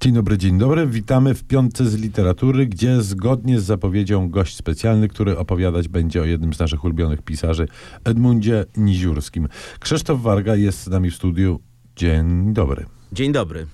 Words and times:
Dzień 0.00 0.12
dobry, 0.12 0.38
dzień 0.38 0.58
dobry. 0.58 0.86
Witamy 0.86 1.34
w 1.34 1.44
Piątce 1.44 1.84
z 1.90 1.94
Literatury, 1.94 2.66
gdzie 2.66 3.02
zgodnie 3.02 3.60
z 3.60 3.64
zapowiedzią 3.64 4.30
gość 4.30 4.56
specjalny, 4.56 5.08
który 5.08 5.38
opowiadać 5.38 5.88
będzie 5.88 6.22
o 6.22 6.24
jednym 6.24 6.54
z 6.54 6.58
naszych 6.58 6.84
ulubionych 6.84 7.22
pisarzy, 7.22 7.68
Edmundzie 8.04 8.64
Niziurskim. 8.76 9.48
Krzysztof 9.80 10.22
Warga 10.22 10.56
jest 10.56 10.82
z 10.82 10.88
nami 10.88 11.10
w 11.10 11.14
studiu. 11.14 11.60
Dzień 11.96 12.54
dobry. 12.54 12.86
Dzień 13.12 13.32
dobry. 13.32 13.66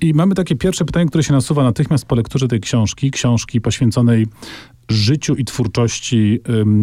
I 0.00 0.14
mamy 0.14 0.34
takie 0.34 0.56
pierwsze 0.56 0.84
pytanie, 0.84 1.06
które 1.06 1.24
się 1.24 1.32
nasuwa 1.32 1.64
natychmiast 1.64 2.06
po 2.06 2.14
lekturze 2.14 2.48
tej 2.48 2.60
książki, 2.60 3.10
książki 3.10 3.60
poświęconej 3.60 4.26
życiu 4.88 5.34
i 5.34 5.44
twórczości 5.44 6.40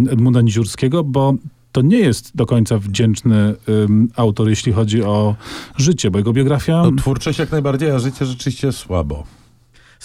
Edmunda 0.09 0.41
Niziurskiego, 0.41 1.04
bo 1.04 1.34
to 1.72 1.82
nie 1.82 2.00
jest 2.00 2.36
do 2.36 2.46
końca 2.46 2.78
wdzięczny 2.78 3.56
ym, 3.70 4.10
autor, 4.16 4.50
jeśli 4.50 4.72
chodzi 4.72 5.04
o 5.04 5.36
życie, 5.78 6.12
bo 6.12 6.18
jego 6.18 6.34
biografia... 6.34 6.84
No, 6.84 6.92
twórczość 6.98 7.40
jak 7.40 7.52
najbardziej, 7.52 7.92
a 7.92 8.00
życie 8.00 8.26
rzeczywiście 8.26 8.72
słabo. 8.72 9.24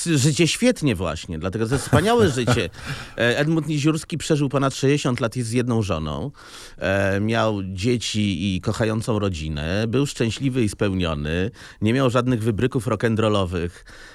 Życie 0.07 0.49
świetnie 0.49 0.95
właśnie, 0.95 1.39
dlatego 1.39 1.67
to 1.67 1.75
jest 1.75 1.85
wspaniałe 1.85 2.31
życie. 2.39 2.71
E, 3.19 3.39
Edmund 3.39 3.69
Niziurski 3.69 4.19
przeżył 4.19 4.49
ponad 4.49 4.75
60 4.75 5.21
lat 5.21 5.35
z 5.35 5.53
jedną 5.53 5.83
żoną. 5.83 6.31
E, 6.79 7.21
miał 7.21 7.63
dzieci 7.63 8.55
i 8.57 8.61
kochającą 8.61 9.19
rodzinę. 9.19 9.85
Był 9.89 10.07
szczęśliwy 10.07 10.65
i 10.65 10.69
spełniony. 10.69 11.51
Nie 11.81 11.93
miał 11.93 12.11
żadnych 12.11 12.43
wybryków 12.43 12.87
rock'n'rollowych. 12.87 13.71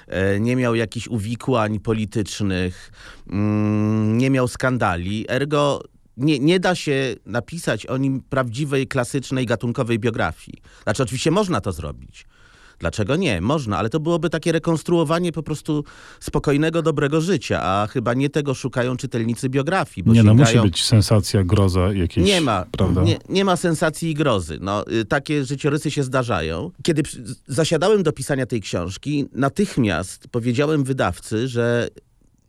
E, 0.06 0.40
nie 0.40 0.56
miał 0.56 0.74
jakichś 0.74 1.08
uwikłań 1.08 1.80
politycznych. 1.80 2.92
Mm, 3.30 4.18
nie 4.18 4.30
miał 4.30 4.48
skandali. 4.48 5.24
Ergo 5.28 5.82
nie, 6.16 6.38
nie 6.38 6.60
da 6.60 6.74
się 6.74 7.14
napisać 7.26 7.86
o 7.86 7.96
nim 7.96 8.22
prawdziwej, 8.28 8.86
klasycznej, 8.86 9.46
gatunkowej 9.46 9.98
biografii. 9.98 10.58
Znaczy 10.82 11.02
oczywiście 11.02 11.30
można 11.30 11.60
to 11.60 11.72
zrobić. 11.72 12.26
Dlaczego 12.80 13.16
nie? 13.16 13.40
Można, 13.40 13.78
ale 13.78 13.88
to 13.88 14.00
byłoby 14.00 14.30
takie 14.30 14.52
rekonstruowanie 14.52 15.32
po 15.32 15.42
prostu 15.42 15.84
spokojnego, 16.20 16.82
dobrego 16.82 17.20
życia, 17.20 17.62
a 17.62 17.86
chyba 17.86 18.14
nie 18.14 18.30
tego 18.30 18.54
szukają 18.54 18.96
czytelnicy 18.96 19.48
biografii. 19.48 20.04
Bo 20.04 20.12
nie, 20.12 20.22
no 20.22 20.30
sięgają... 20.30 20.58
musi 20.58 20.70
być 20.70 20.84
sensacja, 20.84 21.44
groza 21.44 21.92
jakieś, 21.92 22.24
Nie 22.24 22.40
ma, 22.40 22.64
prawda? 22.70 23.02
nie, 23.02 23.18
nie 23.28 23.44
ma 23.44 23.56
sensacji 23.56 24.10
i 24.10 24.14
grozy. 24.14 24.58
No, 24.60 24.84
y, 24.92 25.04
takie 25.04 25.44
życiorysy 25.44 25.90
się 25.90 26.02
zdarzają. 26.02 26.70
Kiedy 26.82 27.02
zasiadałem 27.46 28.02
do 28.02 28.12
pisania 28.12 28.46
tej 28.46 28.60
książki, 28.60 29.26
natychmiast 29.32 30.28
powiedziałem 30.28 30.84
wydawcy, 30.84 31.48
że 31.48 31.88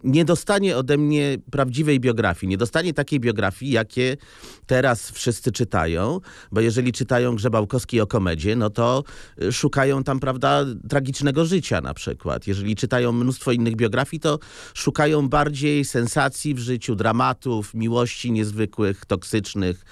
nie 0.04 0.26
dostanie 0.26 0.78
ode 0.78 0.98
mnie 0.98 1.38
prawdziwej 1.52 2.00
biografii. 2.00 2.50
Nie 2.50 2.58
dostanie 2.58 2.94
takiej 2.94 3.20
biografii, 3.20 3.72
jakie 3.72 4.18
teraz 4.66 5.12
wszyscy 5.12 5.52
czytają, 5.52 6.20
bo 6.52 6.62
jeżeli 6.62 6.92
czytają 6.92 7.36
Grzebałkowski 7.36 8.02
o 8.02 8.08
komedzie, 8.08 8.56
no 8.56 8.70
to 8.70 9.04
y, 9.42 9.52
szukają 9.52 10.04
tam, 10.04 10.20
prawda, 10.20 10.66
tragicznego 10.90 11.46
życia 11.46 11.82
na 11.82 11.94
przykład. 11.94 12.48
Jeżeli 12.48 12.76
czytają 12.76 13.12
mnóstwo 13.12 13.52
innych 13.52 13.76
biografii, 13.76 14.20
to 14.20 14.40
szukają 14.74 15.30
bardziej 15.30 15.86
sensacji 15.86 16.54
w 16.54 16.60
życiu, 16.60 16.96
dramatów, 16.96 17.74
miłości 17.74 18.32
niezwykłych, 18.32 19.06
toksycznych, 19.06 19.86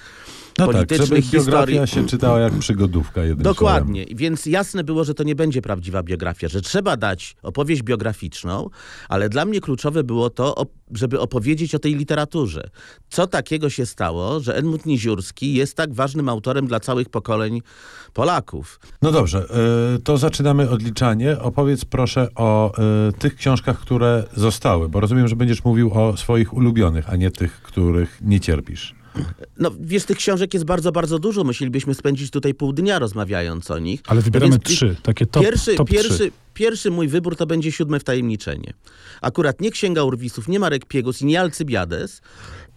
No 0.60 0.68
tak, 0.68 0.76
żeby 0.76 0.88
politycznych 0.88 1.32
biografia 1.32 1.66
historii. 1.66 1.88
się 1.88 2.08
czytała 2.08 2.40
jak 2.40 2.54
przygodówka 2.54 3.24
jednym 3.24 3.44
Dokładnie. 3.44 4.06
Więc 4.16 4.46
jasne 4.46 4.84
było, 4.84 5.04
że 5.04 5.14
to 5.14 5.24
nie 5.24 5.36
będzie 5.36 5.62
prawdziwa 5.62 6.04
biografia, 6.04 6.48
że 6.48 6.62
trzeba 6.62 6.98
dać 6.98 7.36
opowieść 7.44 7.84
biograficzną, 7.84 8.70
ale 9.10 9.30
dla 9.30 9.46
mnie 9.46 9.62
kluczowe 9.62 10.04
było 10.04 10.30
to, 10.30 10.66
żeby 10.92 11.20
opowiedzieć 11.20 11.76
o 11.76 11.80
tej 11.80 11.96
literaturze. 11.96 12.70
Co 13.10 13.28
takiego 13.28 13.70
się 13.70 13.86
stało, 13.86 14.40
że 14.40 14.56
Edmund 14.56 14.86
Niziurski 14.86 15.54
jest 15.54 15.78
tak 15.78 15.94
ważnym 15.94 16.30
autorem 16.30 16.68
dla 16.68 16.80
całych 16.80 17.10
pokoleń 17.10 17.62
Polaków. 18.14 18.80
No 19.02 19.12
dobrze, 19.12 19.46
y, 19.96 20.00
to 20.00 20.18
zaczynamy 20.18 20.70
odliczanie. 20.70 21.40
Opowiedz 21.40 21.86
proszę 21.86 22.28
o 22.36 22.74
y, 23.10 23.14
tych 23.14 23.36
książkach, 23.36 23.80
które 23.80 24.24
zostały, 24.36 24.90
bo 24.90 25.00
rozumiem, 25.00 25.28
że 25.28 25.36
będziesz 25.36 25.64
mówił 25.64 25.94
o 25.94 26.18
swoich 26.18 26.54
ulubionych, 26.54 27.10
a 27.10 27.16
nie 27.16 27.32
tych, 27.32 27.62
których 27.62 28.18
nie 28.22 28.40
cierpisz. 28.40 28.99
No 29.58 29.72
wiesz, 29.80 30.06
tych 30.06 30.18
książek 30.18 30.54
jest 30.54 30.66
bardzo, 30.66 30.92
bardzo 30.92 31.20
dużo. 31.20 31.44
Musielibyśmy 31.44 31.94
spędzić 31.94 32.32
tutaj 32.32 32.54
pół 32.54 32.74
dnia 32.74 33.00
rozmawiając 33.00 33.72
o 33.72 33.80
nich. 33.80 34.02
Ale 34.08 34.22
wybieramy 34.22 34.52
Więc- 34.52 34.64
trzy, 34.64 34.96
takie 35.04 35.26
top, 35.26 35.44
pierwszy, 35.44 35.76
top 35.76 35.90
pierwszy, 35.90 36.32
pierwszy 36.54 36.92
mój 36.92 37.08
wybór 37.08 37.36
to 37.36 37.46
będzie 37.46 37.72
siódme 37.72 38.00
wtajemniczenie. 38.00 38.74
Akurat 39.22 39.62
nie 39.62 39.72
Księga 39.72 40.04
Urwisów, 40.04 40.48
nie 40.48 40.60
Marek 40.60 40.86
Piegus 40.86 41.22
i 41.22 41.26
nie 41.26 41.42
Alcybiades, 41.42 42.22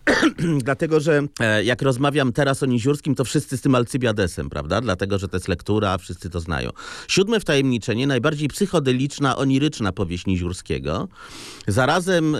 dlatego 0.65 1.01
że 1.01 1.23
e, 1.41 1.65
jak 1.65 1.83
rozmawiam 1.83 2.33
teraz 2.33 2.63
o 2.63 2.67
Niziurskim, 2.67 3.15
to 3.15 3.25
wszyscy 3.25 3.57
z 3.57 3.61
tym 3.61 3.75
Alcybiadesem, 3.75 4.51
prawda? 4.51 4.81
Dlatego, 4.81 5.19
że 5.19 5.29
to 5.29 5.37
jest 5.37 5.49
lektura, 5.49 5.91
a 5.91 5.99
wszyscy 5.99 6.31
to 6.31 6.41
znają. 6.41 6.71
Siódme 7.09 7.41
wtajemniczenie, 7.41 8.07
najbardziej 8.07 8.49
psychodeliczna, 8.49 9.37
oniryczna 9.37 9.93
powieść 9.93 10.27
Niziurskiego. 10.27 11.09
Zarazem... 11.67 12.35
E, 12.35 12.39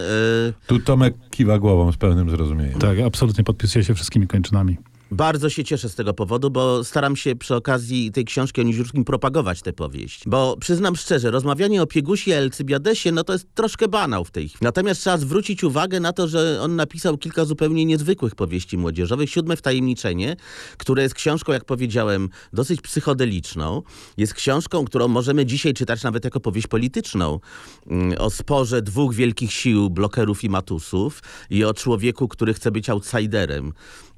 Tu 0.67 0.79
Tomek 0.79 1.15
kiwa 1.31 1.59
głową 1.59 1.93
z 1.93 1.97
pełnym 1.97 2.31
zrozumieniem. 2.31 2.79
Tak, 2.79 2.99
absolutnie 2.99 3.45
podpisuję 3.45 3.85
się 3.85 3.95
wszystkimi 3.95 4.27
kończynami. 4.27 4.77
Bardzo 5.13 5.51
się 5.51 5.65
cieszę 5.65 5.89
z 5.89 5.95
tego 5.95 6.15
powodu, 6.15 6.51
bo 6.51 6.85
staram 6.85 7.17
się 7.17 7.37
przy 7.37 7.55
okazji 7.55 8.13
tej 8.13 8.25
książki 8.25 8.61
o 8.61 8.65
Niziurskim 8.65 9.05
propagować 9.05 9.63
tę 9.63 9.73
powieść. 9.73 10.23
Bo 10.27 10.57
przyznam 10.61 10.97
szczerze, 10.97 11.31
rozmawianie 11.31 11.83
o 11.83 11.87
Piegusie 11.87 12.31
i 12.31 12.35
Elcybiadesie, 12.35 13.13
no 13.13 13.25
to 13.25 13.33
jest 13.33 13.47
troszkę 13.55 13.89
banał 13.89 14.25
w 14.25 14.31
tej 14.31 14.49
chwili. 14.49 14.59
Natomiast 14.63 15.01
trzeba 15.01 15.19
zwrócić 15.19 15.65
uwagę 15.65 16.01
na 16.01 16.13
to, 16.13 16.29
że 16.29 16.59
on 16.61 16.77
napisał 16.77 17.19
kilka 17.19 17.45
zupełnie 17.45 17.85
niezwykłych 17.85 18.35
powieści 18.35 18.79
młodzieżowych. 18.79 19.31
Siódme 19.31 19.57
wtajemniczenie, 19.57 20.37
które 20.77 21.03
jest 21.03 21.15
książką, 21.15 21.53
jak 21.53 21.65
powiedziałem, 21.65 22.29
dosyć 22.53 22.81
psychodeliczną. 22.81 23.83
Jest 24.17 24.35
książką, 24.35 24.85
którą 24.85 25.09
możemy 25.09 25.47
dzisiaj 25.47 25.75
czytać 25.75 26.03
nawet 26.03 26.25
jako 26.25 26.41
powieść 26.41 26.67
polityczną. 26.67 27.41
Mm, 27.87 28.19
O 28.19 28.31
sporze 28.31 28.83
dwóch 28.83 29.15
wielkich 29.15 29.53
sił, 29.53 29.91
blokerów 29.91 30.45
i 30.45 30.49
matusów 30.49 31.23
i 31.51 31.65
o 31.65 31.75
człowieku, 31.75 32.29
który 32.29 32.55
chce 32.55 32.71
być 32.71 32.91
outsiderem. 32.91 33.73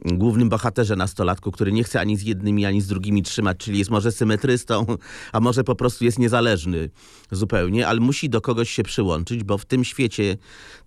Głównym 0.05 0.49
bohaterze 0.84 0.96
nastolatku, 0.96 1.50
który 1.50 1.72
nie 1.72 1.84
chce 1.84 2.00
ani 2.00 2.16
z 2.16 2.22
jednymi, 2.22 2.66
ani 2.66 2.80
z 2.80 2.86
drugimi 2.86 3.22
trzymać, 3.22 3.56
czyli 3.58 3.78
jest 3.78 3.90
może 3.90 4.12
symetrystą, 4.12 4.86
a 5.32 5.40
może 5.40 5.64
po 5.64 5.74
prostu 5.74 6.04
jest 6.04 6.18
niezależny 6.18 6.90
zupełnie, 7.30 7.86
ale 7.86 8.00
musi 8.00 8.28
do 8.28 8.40
kogoś 8.40 8.70
się 8.70 8.82
przyłączyć, 8.82 9.44
bo 9.44 9.58
w 9.58 9.64
tym 9.64 9.84
świecie 9.84 10.36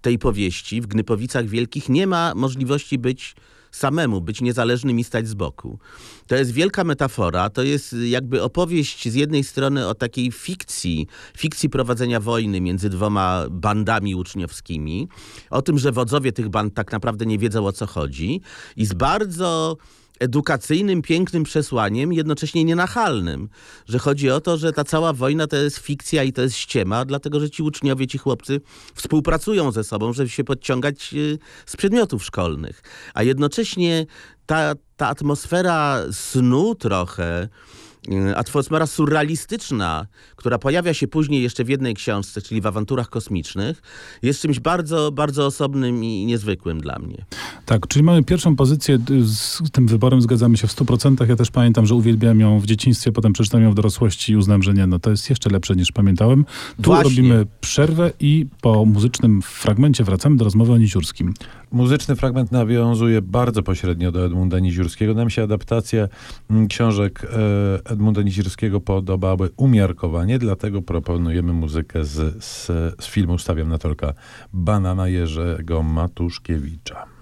tej 0.01 0.19
powieści, 0.19 0.81
w 0.81 0.87
Gnypowicach 0.87 1.47
Wielkich, 1.47 1.89
nie 1.89 2.07
ma 2.07 2.33
możliwości 2.35 2.97
być 2.97 3.35
samemu, 3.77 4.21
być 4.21 4.41
niezależnym 4.41 4.99
i 4.99 5.03
stać 5.03 5.27
z 5.27 5.33
boku. 5.33 5.79
To 6.27 6.35
jest 6.35 6.51
wielka 6.51 6.83
metafora, 6.83 7.49
to 7.49 7.63
jest 7.63 7.95
jakby 8.03 8.43
opowieść 8.43 9.09
z 9.09 9.15
jednej 9.15 9.43
strony 9.43 9.87
o 9.87 9.95
takiej 9.95 10.31
fikcji, 10.31 11.07
fikcji 11.37 11.69
prowadzenia 11.69 12.19
wojny 12.19 12.61
między 12.61 12.89
dwoma 12.89 13.45
bandami 13.49 14.15
uczniowskimi, 14.15 15.07
o 15.49 15.61
tym, 15.61 15.79
że 15.79 15.91
wodzowie 15.91 16.31
tych 16.31 16.49
band 16.49 16.73
tak 16.73 16.91
naprawdę 16.91 17.25
nie 17.25 17.37
wiedzą 17.37 17.65
o 17.65 17.71
co 17.71 17.87
chodzi 17.87 18.41
i 18.75 18.85
z 18.85 18.93
bardzo 18.93 19.77
edukacyjnym, 20.19 21.01
pięknym 21.01 21.43
przesłaniem, 21.43 22.13
jednocześnie 22.13 22.63
nienachalnym. 22.63 23.49
Że 23.85 23.99
chodzi 23.99 24.29
o 24.29 24.41
to, 24.41 24.57
że 24.57 24.73
ta 24.73 24.83
cała 24.83 25.13
wojna 25.13 25.47
to 25.47 25.55
jest 25.55 25.77
fikcja 25.77 26.23
i 26.23 26.33
to 26.33 26.41
jest 26.41 26.55
ściema, 26.55 27.05
dlatego 27.05 27.39
że 27.39 27.49
ci 27.49 27.63
uczniowie, 27.63 28.07
ci 28.07 28.17
chłopcy 28.17 28.61
współpracują 28.95 29.71
ze 29.71 29.83
sobą, 29.83 30.13
żeby 30.13 30.29
się 30.29 30.43
podciągać 30.43 31.13
y, 31.13 31.39
z 31.65 31.77
przedmiotów 31.77 32.25
szkolnych. 32.25 32.81
A 33.13 33.23
jednocześnie 33.23 34.05
ta, 34.45 34.73
ta 34.97 35.07
atmosfera 35.07 36.03
snu 36.11 36.75
trochę, 36.75 37.49
atmosfera 38.35 38.87
surrealistyczna, 38.87 40.07
która 40.35 40.57
pojawia 40.59 40.93
się 40.93 41.07
później 41.07 41.43
jeszcze 41.43 41.63
w 41.63 41.69
jednej 41.69 41.93
książce, 41.93 42.41
czyli 42.41 42.61
w 42.61 42.65
awanturach 42.67 43.09
kosmicznych, 43.09 43.81
jest 44.21 44.41
czymś 44.41 44.59
bardzo, 44.59 45.11
bardzo 45.11 45.45
osobnym 45.45 46.03
i 46.03 46.25
niezwykłym 46.25 46.81
dla 46.81 46.99
mnie. 46.99 47.25
Tak, 47.65 47.87
czyli 47.87 48.03
mamy 48.03 48.23
pierwszą 48.23 48.55
pozycję, 48.55 48.97
d- 48.97 49.13
z 49.23 49.61
tym 49.71 49.87
wyborem 49.87 50.21
zgadzamy 50.21 50.57
się 50.57 50.67
w 50.67 50.71
100%. 50.75 51.29
Ja 51.29 51.35
też 51.35 51.51
pamiętam, 51.51 51.85
że 51.85 51.95
uwielbiałem 51.95 52.39
ją 52.39 52.59
w 52.59 52.65
dzieciństwie, 52.65 53.11
potem 53.11 53.33
przeczytałem 53.33 53.63
ją 53.63 53.71
w 53.71 53.75
dorosłości 53.75 54.33
i 54.33 54.35
uznałem, 54.35 54.63
że 54.63 54.73
nie, 54.73 54.87
no 54.87 54.99
to 54.99 55.09
jest 55.09 55.29
jeszcze 55.29 55.49
lepsze 55.49 55.75
niż 55.75 55.91
pamiętałem. 55.91 56.45
Tu 56.81 56.81
Właśnie. 56.81 57.03
robimy 57.03 57.45
przerwę 57.61 58.11
i 58.19 58.45
po 58.61 58.85
muzycznym 58.85 59.41
fragmencie 59.41 60.03
wracamy 60.03 60.35
do 60.37 60.43
rozmowy 60.43 60.71
o 60.73 60.77
Niziurskim. 60.77 61.33
Muzyczny 61.71 62.15
fragment 62.15 62.51
nawiązuje 62.51 63.21
bardzo 63.21 63.63
pośrednio 63.63 64.11
do 64.11 64.25
Edmunda 64.25 64.59
Niziurskiego. 64.59 65.13
Nam 65.13 65.29
się 65.29 65.43
adaptacje 65.43 66.07
mm, 66.49 66.67
książek 66.67 67.23
e, 67.23 67.96
Edmunda 67.97 68.21
Niziurskiego 68.21 68.81
podobały 68.81 69.49
umiarkowanie, 69.57 70.39
dlatego 70.39 70.81
proponujemy 70.81 71.53
muzykę 71.53 72.03
z, 72.05 72.43
z, 72.43 72.65
z 73.03 73.07
filmu 73.07 73.37
Stawiam 73.37 73.69
na 73.69 73.77
Tolka 73.77 74.13
Banana 74.53 75.07
Jerzego 75.07 75.83
Matuszkiewicza. 75.83 77.16